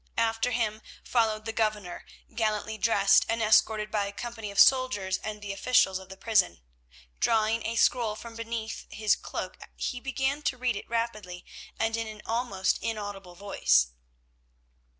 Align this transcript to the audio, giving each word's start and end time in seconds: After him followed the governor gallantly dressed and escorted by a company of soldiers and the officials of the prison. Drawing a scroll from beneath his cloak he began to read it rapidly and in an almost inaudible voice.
After 0.17 0.49
him 0.49 0.81
followed 1.03 1.45
the 1.45 1.53
governor 1.53 2.07
gallantly 2.33 2.75
dressed 2.79 3.23
and 3.29 3.39
escorted 3.39 3.91
by 3.91 4.07
a 4.07 4.11
company 4.11 4.49
of 4.49 4.59
soldiers 4.59 5.19
and 5.19 5.43
the 5.43 5.53
officials 5.53 5.99
of 5.99 6.09
the 6.09 6.17
prison. 6.17 6.59
Drawing 7.19 7.63
a 7.67 7.75
scroll 7.75 8.15
from 8.15 8.35
beneath 8.35 8.87
his 8.89 9.15
cloak 9.15 9.59
he 9.75 9.99
began 9.99 10.41
to 10.41 10.57
read 10.57 10.75
it 10.75 10.89
rapidly 10.89 11.45
and 11.79 11.95
in 11.95 12.07
an 12.07 12.23
almost 12.25 12.79
inaudible 12.81 13.35
voice. 13.35 13.89